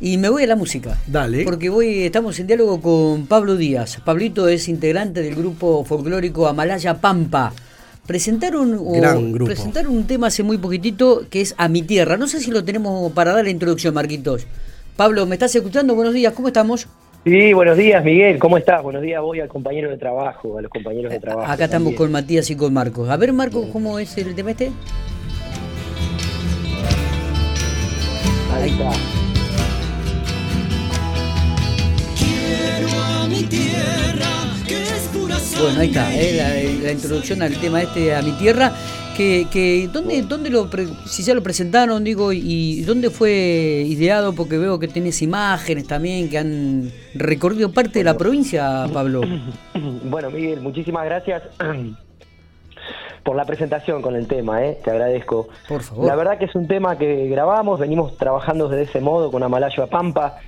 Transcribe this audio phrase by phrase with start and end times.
[0.00, 0.96] Y me voy a la música.
[1.06, 1.44] Dale.
[1.44, 3.98] Porque voy, estamos en diálogo con Pablo Díaz.
[4.04, 7.52] Pablito es integrante del grupo folclórico Amalaya Pampa.
[8.06, 9.46] Presentaron, o- Gran grupo.
[9.46, 12.16] presentaron un tema hace muy poquitito que es A mi tierra.
[12.16, 14.46] No sé si lo tenemos para dar la introducción, Marquitos.
[14.96, 15.94] Pablo, ¿me estás escuchando?
[15.94, 16.88] Buenos días, ¿cómo estamos?
[17.24, 18.38] Sí, buenos días, Miguel.
[18.38, 18.82] ¿Cómo estás?
[18.82, 21.44] Buenos días, voy al compañero de trabajo, a los compañeros de trabajo.
[21.52, 21.96] Acá estamos también.
[21.98, 23.08] con Matías y con Marcos.
[23.10, 24.72] A ver, Marcos, ¿cómo es el tema este?
[28.54, 28.90] Ahí está.
[35.60, 36.32] Bueno, ahí está, eh,
[36.80, 38.72] la, la introducción al tema este a mi tierra.
[39.16, 44.32] Que, que ¿dónde, dónde lo pre- si ya lo presentaron, digo, y dónde fue ideado?
[44.32, 49.20] Porque veo que tenés imágenes también que han recorrido parte de la provincia, Pablo.
[50.04, 51.42] Bueno, Miguel, muchísimas gracias
[53.22, 54.78] por la presentación con el tema, ¿eh?
[54.82, 55.48] te agradezco.
[55.68, 56.06] Por favor.
[56.06, 59.82] La verdad que es un tema que grabamos, venimos trabajando de ese modo con Amalayo
[59.82, 60.38] a Pampa.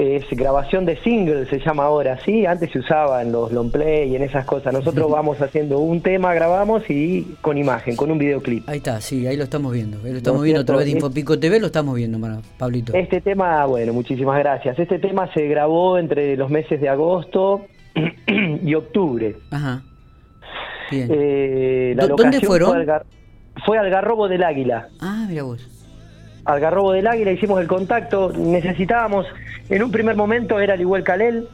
[0.00, 4.10] Es grabación de single, se llama ahora, sí, antes se usaba en los long play
[4.10, 4.72] y en esas cosas.
[4.72, 8.66] Nosotros vamos haciendo un tema, grabamos y con imagen, con un videoclip.
[8.66, 9.98] Ahí está, sí, ahí lo estamos viendo.
[10.02, 12.18] Ahí lo estamos No, viendo a través de Infopico TV, lo estamos viendo,
[12.56, 12.94] Pablito.
[12.94, 14.78] Este tema, bueno, muchísimas gracias.
[14.78, 17.66] Este tema se grabó entre los meses de agosto
[18.26, 19.36] y octubre.
[19.50, 19.82] Ajá.
[20.90, 21.08] Bien.
[21.12, 22.70] Eh, la ¿Dó- dónde fueron?
[22.70, 23.04] Fue, Algar-
[23.66, 24.88] fue Algarrobo del Águila.
[24.98, 25.68] Ah, mira vos.
[26.52, 28.32] Algarrobo del Águila hicimos el contacto.
[28.36, 29.26] Necesitábamos,
[29.68, 31.48] en un primer momento era el igual Calel.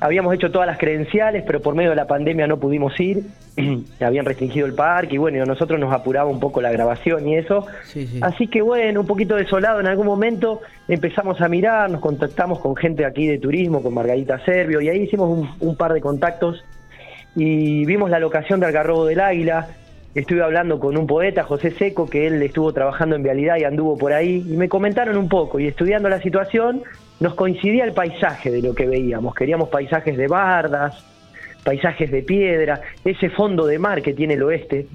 [0.00, 3.22] Habíamos hecho todas las credenciales, pero por medio de la pandemia no pudimos ir.
[4.00, 7.36] Habían restringido el parque y bueno, a nosotros nos apuraba un poco la grabación y
[7.36, 7.66] eso.
[7.84, 8.18] Sí, sí.
[8.20, 12.76] Así que bueno, un poquito desolado en algún momento empezamos a mirar, nos contactamos con
[12.76, 16.64] gente aquí de turismo, con Margarita Servio, y ahí hicimos un, un par de contactos
[17.36, 19.68] y vimos la locación de Algarrobo del Águila.
[20.14, 23.98] Estuve hablando con un poeta, José Seco, que él estuvo trabajando en Vialidad y anduvo
[23.98, 26.82] por ahí, y me comentaron un poco, y estudiando la situación,
[27.18, 29.34] nos coincidía el paisaje de lo que veíamos.
[29.34, 31.04] Queríamos paisajes de bardas,
[31.64, 34.86] paisajes de piedra, ese fondo de mar que tiene el oeste.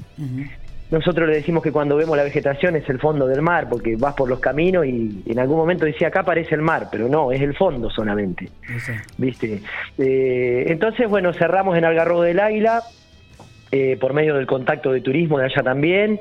[0.91, 4.15] Nosotros le decimos que cuando vemos la vegetación es el fondo del mar, porque vas
[4.15, 7.41] por los caminos y en algún momento decía acá aparece el mar, pero no, es
[7.41, 8.49] el fondo solamente.
[9.17, 9.61] ¿viste?
[9.97, 12.81] Eh, entonces, bueno, cerramos en Algarrobo del Águila,
[13.71, 16.19] eh, por medio del contacto de turismo de allá también.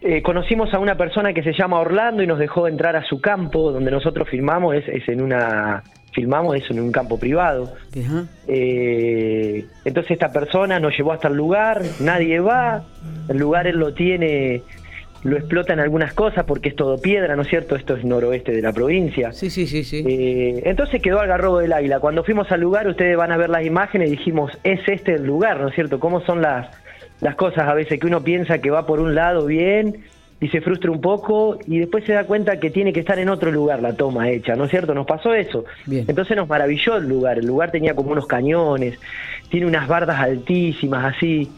[0.00, 3.20] Eh, conocimos a una persona que se llama Orlando y nos dejó entrar a su
[3.20, 5.84] campo, donde nosotros filmamos, es, es en una,
[6.14, 7.74] filmamos es en un campo privado.
[8.46, 12.84] Eh, entonces esta persona nos llevó hasta el lugar, nadie va,
[13.28, 14.62] el lugar él lo tiene,
[15.24, 17.76] lo explota en algunas cosas porque es todo piedra, ¿no es cierto?
[17.76, 19.32] Esto es noroeste de la provincia.
[19.32, 20.04] Sí, sí, sí, sí.
[20.06, 21.98] Eh, entonces quedó Algarrobo del Águila.
[21.98, 25.24] Cuando fuimos al lugar, ustedes van a ver las imágenes y dijimos, es este el
[25.24, 25.98] lugar, ¿no es cierto?
[25.98, 26.68] ¿Cómo son las,
[27.20, 30.04] las cosas a veces que uno piensa que va por un lado bien
[30.40, 33.30] y se frustra un poco y después se da cuenta que tiene que estar en
[33.30, 34.92] otro lugar la toma hecha, ¿no es cierto?
[34.92, 35.64] Nos pasó eso.
[35.86, 36.04] Bien.
[36.06, 37.38] Entonces nos maravilló el lugar.
[37.38, 38.98] El lugar tenía como unos cañones,
[39.48, 41.50] tiene unas bardas altísimas así.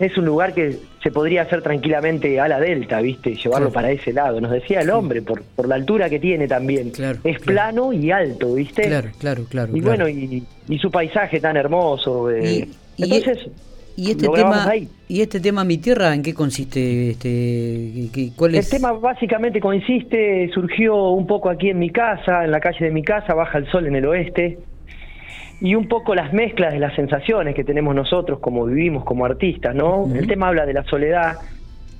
[0.00, 3.34] Es un lugar que se podría hacer tranquilamente a la delta, ¿viste?
[3.36, 3.72] Llevarlo Claro.
[3.72, 4.40] para ese lado.
[4.40, 6.90] Nos decía el hombre, por, por la altura que tiene también.
[6.90, 7.44] Claro, es claro.
[7.44, 8.82] plano y alto, ¿viste?
[8.82, 9.76] Claro, claro, claro.
[9.76, 10.04] Y claro.
[10.04, 12.30] bueno, y, y su paisaje tan hermoso.
[12.30, 12.66] eh.
[12.96, 13.46] Y- y- Entonces,
[13.96, 14.88] Y este tema, ahí.
[15.08, 17.10] y este tema Mi Tierra, ¿en qué consiste?
[17.10, 18.70] Este, ¿Qué- qué- ¿Cuál El es?
[18.70, 23.02] tema básicamente consiste, surgió un poco aquí en mi casa, en la calle de mi
[23.02, 24.58] casa, baja el sol en el oeste,
[25.60, 29.74] y un poco las mezclas de las sensaciones que tenemos nosotros como vivimos como artistas,
[29.74, 30.08] ¿no?
[30.14, 31.36] El tema habla de la soledad,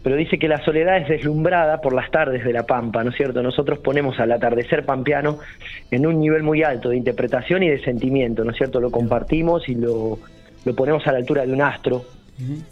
[0.02, 3.16] pero dice que la soledad es deslumbrada por las tardes de la pampa, ¿no es
[3.16, 3.42] cierto?
[3.42, 5.38] Nosotros ponemos al atardecer pampeano
[5.90, 8.80] en un nivel muy alto de interpretación y de sentimiento, ¿no es cierto?
[8.80, 10.18] Lo compartimos y lo,
[10.64, 12.04] lo ponemos a la altura de un astro,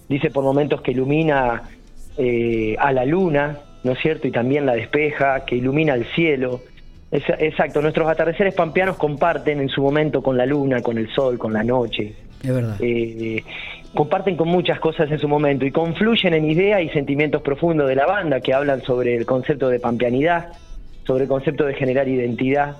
[0.08, 1.64] dice por momentos que ilumina
[2.16, 4.26] eh, a la luna, ¿no es cierto?
[4.26, 6.62] Y también la despeja, que ilumina el cielo.
[7.10, 11.38] Es- exacto, nuestros atardeceres pampeanos comparten en su momento con la luna, con el sol,
[11.38, 12.14] con la noche.
[12.42, 12.76] Es verdad.
[12.80, 13.42] Eh,
[13.94, 17.96] comparten con muchas cosas en su momento y confluyen en ideas y sentimientos profundos de
[17.96, 20.52] la banda que hablan sobre el concepto de pampeanidad,
[21.04, 22.76] sobre el concepto de generar identidad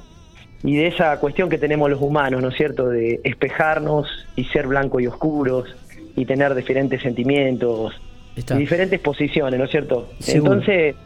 [0.63, 4.67] y de esa cuestión que tenemos los humanos, ¿no es cierto?, de espejarnos y ser
[4.67, 5.75] blancos y oscuros
[6.17, 7.95] y tener diferentes sentimientos
[8.37, 8.57] Está.
[8.57, 10.09] y diferentes posiciones, ¿no es cierto?
[10.27, 10.97] Entonces,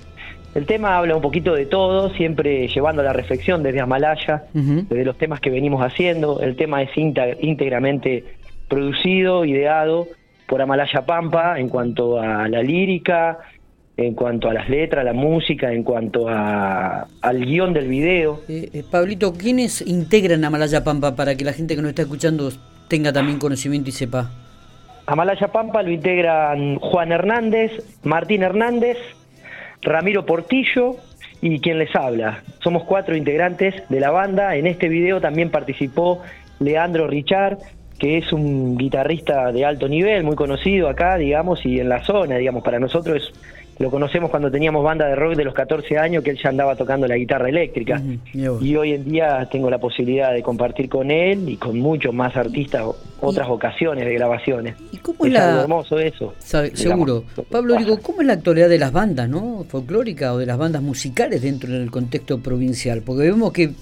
[0.55, 5.17] el tema habla un poquito de todo, siempre llevando la reflexión desde Amalaya, desde los
[5.17, 6.41] temas que venimos haciendo.
[6.41, 8.25] El tema es íntegramente
[8.69, 10.09] producido, ideado
[10.47, 13.39] por Amalaya Pampa en cuanto a la lírica,
[13.97, 18.41] en cuanto a las letras, la música, en cuanto a, al guion del video.
[18.49, 22.03] Eh, eh, Pablito, ¿quiénes integran a Malaya Pampa para que la gente que nos está
[22.03, 22.51] escuchando
[22.89, 24.31] tenga también conocimiento y sepa?
[25.07, 27.73] Amalaya Pampa lo integran Juan Hernández,
[28.05, 28.99] Martín Hernández,
[29.82, 30.96] Ramiro Portillo
[31.40, 32.43] y quien les habla.
[32.61, 34.55] Somos cuatro integrantes de la banda.
[34.56, 36.23] En este video también participó
[36.61, 37.58] Leandro Richard,
[37.99, 42.37] que es un guitarrista de alto nivel, muy conocido acá, digamos, y en la zona,
[42.37, 43.32] digamos, para nosotros
[43.82, 46.76] lo conocemos cuando teníamos banda de rock de los 14 años, que él ya andaba
[46.76, 48.00] tocando la guitarra eléctrica.
[48.32, 52.37] Y hoy en día tengo la posibilidad de compartir con él y con muchos más
[52.37, 52.84] artistas
[53.20, 54.76] otras ocasiones de grabaciones.
[54.93, 55.62] ¿Y cómo es, la...
[55.62, 56.32] hermoso eso.
[56.38, 57.25] seguro.
[57.50, 59.64] Pablo, digo, ¿cómo es la actualidad de las bandas, no?
[59.69, 63.02] Folclóricas o de las bandas musicales dentro del contexto provincial?
[63.05, 63.73] Porque vemos que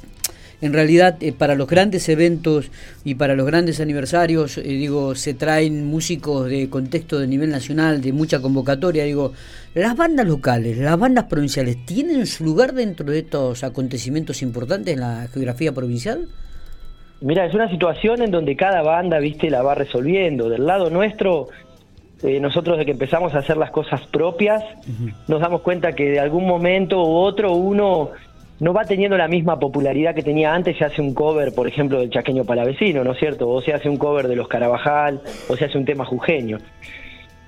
[0.60, 2.70] en realidad eh, para los grandes eventos
[3.04, 8.00] y para los grandes aniversarios, eh, digo, se traen músicos de contexto de nivel nacional,
[8.00, 9.32] de mucha convocatoria, digo,
[9.74, 15.00] las bandas locales, las bandas provinciales, ¿tienen su lugar dentro de estos acontecimientos importantes en
[15.00, 16.28] la geografía provincial?
[17.22, 20.48] Mira, es una situación en donde cada banda, viste, la va resolviendo.
[20.48, 21.48] Del lado nuestro,
[22.22, 24.64] eh, nosotros de que empezamos a hacer las cosas propias,
[25.28, 28.10] nos damos cuenta que de algún momento u otro uno
[28.60, 31.98] no va teniendo la misma popularidad que tenía antes, se hace un cover, por ejemplo,
[31.98, 33.48] del Chaqueño Palavecino, ¿no es cierto?
[33.48, 36.58] O se hace un cover de los Carabajal, o se hace un tema jujeño.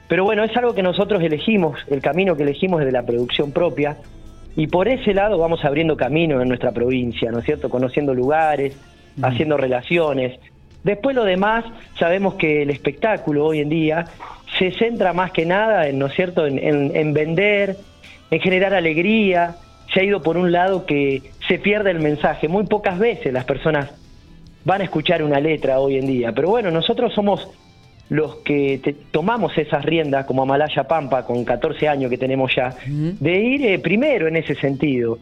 [0.08, 3.52] Pero bueno, es algo que nosotros elegimos, el camino que elegimos es de la producción
[3.52, 3.98] propia,
[4.56, 7.68] y por ese lado vamos abriendo camino en nuestra provincia, ¿no es cierto?
[7.68, 8.74] Conociendo lugares,
[9.22, 10.38] haciendo relaciones.
[10.82, 11.64] Después lo demás,
[11.98, 14.06] sabemos que el espectáculo hoy en día
[14.58, 17.76] se centra más que nada en, ¿no es cierto?, en vender,
[18.30, 19.56] en generar alegría,
[19.92, 22.48] se ha ido por un lado que se pierde el mensaje.
[22.48, 23.90] Muy pocas veces las personas
[24.64, 26.32] van a escuchar una letra hoy en día.
[26.32, 27.48] Pero bueno, nosotros somos
[28.08, 33.40] los que tomamos esas riendas, como Amalaya Pampa, con 14 años que tenemos ya, de
[33.40, 35.18] ir eh, primero en ese sentido.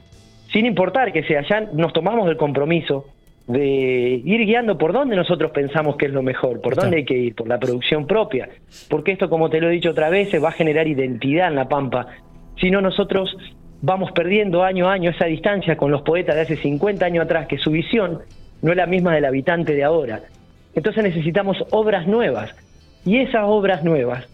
[0.53, 3.07] Sin importar que sea, ya nos tomamos el compromiso
[3.47, 7.17] de ir guiando por dónde nosotros pensamos que es lo mejor, por dónde hay que
[7.17, 8.49] ir, por la producción propia.
[8.89, 11.69] Porque esto, como te lo he dicho otra vez, va a generar identidad en la
[11.69, 12.09] Pampa.
[12.61, 13.37] Si no, nosotros
[13.83, 17.47] vamos perdiendo año a año esa distancia con los poetas de hace 50 años atrás,
[17.47, 18.21] que su visión
[18.63, 20.21] no es la misma del habitante de ahora.
[20.75, 22.55] Entonces necesitamos obras nuevas.
[23.05, 24.27] Y esas obras nuevas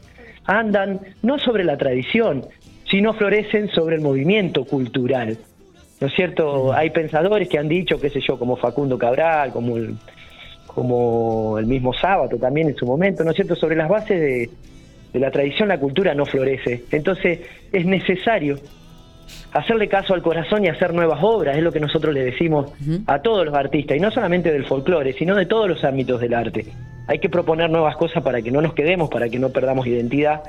[0.45, 2.45] andan no sobre la tradición,
[2.91, 5.39] sino florecen sobre el movimiento cultural.
[6.01, 6.73] ¿No es cierto?
[6.73, 9.97] Hay pensadores que han dicho, qué sé yo, como Facundo Cabral, como el,
[10.67, 13.57] como el mismo Sábato también en su momento, ¿no es cierto?
[13.57, 14.51] Sobre las bases de,
[15.13, 16.85] de la tradición la cultura no florece.
[16.91, 17.41] Entonces
[17.73, 18.59] es necesario
[19.53, 22.73] hacerle caso al corazón y hacer nuevas obras, es lo que nosotros le decimos
[23.07, 26.35] a todos los artistas, y no solamente del folclore, sino de todos los ámbitos del
[26.35, 26.67] arte.
[27.07, 30.43] Hay que proponer nuevas cosas para que no nos quedemos, para que no perdamos identidad,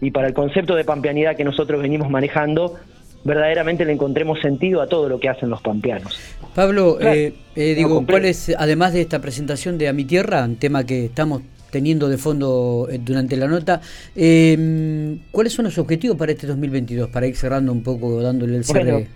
[0.00, 2.78] y para el concepto de pampeanidad que nosotros venimos manejando,
[3.24, 6.18] verdaderamente le encontremos sentido a todo lo que hacen los pampeanos.
[6.54, 10.56] Pablo, eh, eh, digo, ¿cuál es, además de esta presentación de A mi Tierra, un
[10.56, 13.80] tema que estamos teniendo de fondo eh, durante la nota.
[14.16, 17.10] Eh, ¿Cuáles son los objetivos para este 2022?
[17.10, 19.06] Para ir cerrando un poco, dándole el cierre.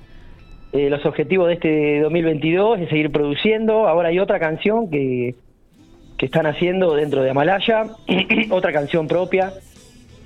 [0.72, 3.86] Eh, los objetivos de este 2022 es seguir produciendo.
[3.86, 5.34] Ahora hay otra canción que,
[6.16, 7.90] que están haciendo dentro de Amalaya,
[8.50, 9.52] otra canción propia,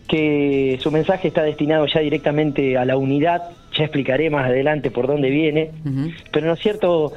[0.08, 3.43] que su mensaje está destinado ya directamente a la unidad.
[3.76, 5.70] Ya explicaré más adelante por dónde viene.
[6.32, 7.12] Pero no es cierto,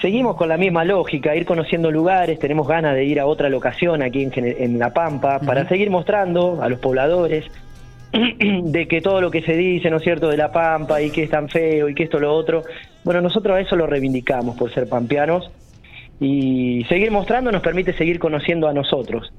[0.00, 4.02] Seguimos con la misma lógica, ir conociendo lugares, tenemos ganas de ir a otra locación
[4.02, 7.44] aquí en, La Pampa para seguir mostrando a los pobladores
[8.12, 11.24] de que todo lo que se dice, ¿no es cierto?, de La Pampa y que
[11.24, 12.62] es tan feo y que esto lo otro,
[13.04, 15.50] bueno, nosotros a eso lo reivindicamos por ser pampeanos
[16.18, 19.30] y seguir mostrando nos permite seguir conociendo a nosotros.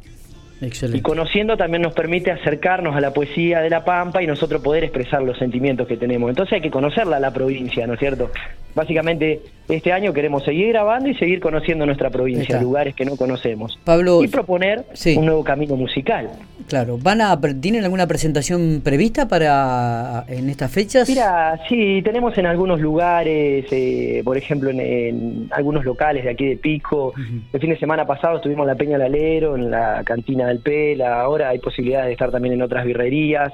[0.62, 4.84] Y conociendo también nos permite acercarnos a la poesía de La Pampa y nosotros poder
[4.84, 6.30] expresar los sentimientos que tenemos.
[6.30, 8.30] Entonces hay que conocerla la provincia, ¿no es cierto?
[8.76, 13.80] Básicamente este año queremos seguir grabando y seguir conociendo nuestra provincia, lugares que no conocemos.
[13.84, 14.86] Pablo, y proponer
[15.16, 16.30] un nuevo camino musical.
[16.68, 21.10] Claro, ¿van a tienen alguna presentación prevista para en estas fechas?
[21.10, 26.58] Mira, sí, tenemos en algunos lugares, eh, por ejemplo en, algunos locales de aquí de
[26.58, 27.14] Pico.
[27.52, 31.22] El fin de semana pasado estuvimos en la Peña Lalero, en la cantina del Pela,
[31.22, 33.52] ahora hay posibilidades de estar también en otras birrerías.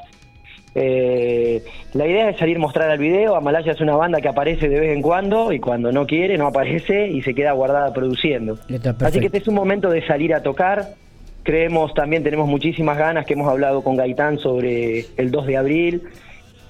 [0.80, 3.36] Eh, la idea es salir mostrar el video.
[3.36, 6.46] Amalaya es una banda que aparece de vez en cuando y cuando no quiere no
[6.46, 8.60] aparece y se queda guardada produciendo.
[9.02, 10.90] Así que este es un momento de salir a tocar.
[11.42, 16.04] Creemos también, tenemos muchísimas ganas que hemos hablado con Gaitán sobre el 2 de abril,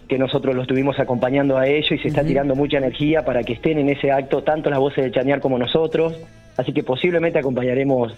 [0.07, 3.53] que nosotros lo estuvimos acompañando a ellos y se está tirando mucha energía para que
[3.53, 6.17] estén en ese acto tanto las voces de Chañar como nosotros.
[6.57, 8.13] Así que posiblemente acompañaremos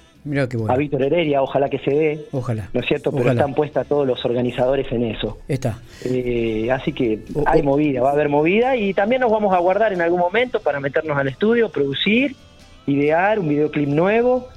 [0.70, 2.26] a Víctor Heredia, ojalá que se dé.
[2.32, 2.70] Ojalá.
[2.74, 3.12] ¿No es cierto?
[3.12, 5.38] Pero están puestas todos los organizadores en eso.
[5.48, 5.80] Está.
[6.06, 9.92] Eh, así que hay movida, va a haber movida y también nos vamos a guardar
[9.92, 12.36] en algún momento para meternos al estudio, producir,
[12.88, 14.48] idear un videoclip nuevo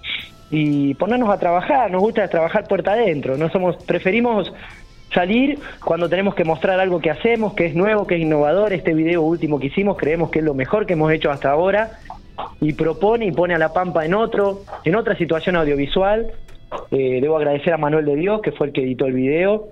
[0.48, 1.90] y ponernos a trabajar.
[1.90, 3.36] Nos gusta trabajar puerta adentro.
[3.36, 4.52] No somos, preferimos
[5.12, 8.72] salir cuando tenemos que mostrar algo que hacemos, que es nuevo, que es innovador.
[8.72, 11.98] Este video último que hicimos creemos que es lo mejor que hemos hecho hasta ahora
[12.60, 16.32] y propone y pone a La Pampa en otro, en otra situación audiovisual.
[16.90, 19.68] Eh, debo agradecer a Manuel de Dios, que fue el que editó el video,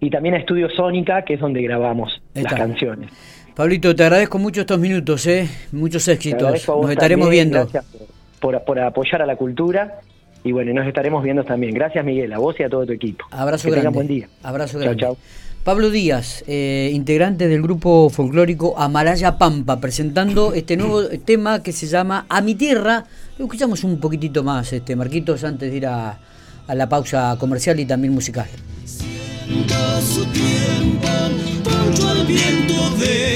[0.00, 3.10] y también a Estudio Sónica, que es donde grabamos las canciones.
[3.54, 5.48] Pablito, te agradezco mucho estos minutos, ¿eh?
[5.72, 6.68] muchos éxitos.
[6.68, 7.60] Nos estaremos viendo.
[7.60, 7.86] Gracias
[8.38, 10.00] por, por, apoyar a la cultura.
[10.46, 11.74] Y bueno, nos estaremos viendo también.
[11.74, 13.24] Gracias, Miguel, a vos y a todo tu equipo.
[13.32, 13.88] Abrazo grande.
[13.90, 14.28] buen día.
[14.44, 15.00] Abrazo grande.
[15.02, 15.22] Chao, chao.
[15.64, 21.88] Pablo Díaz, eh, integrante del grupo folclórico Amaraya Pampa, presentando este nuevo tema que se
[21.88, 23.06] llama A mi tierra.
[23.38, 26.20] Lo escuchamos un poquitito más, este Marquitos, antes de ir a,
[26.68, 28.46] a la pausa comercial y también musical.
[30.00, 31.08] Su tiempo,
[32.08, 33.35] al viento de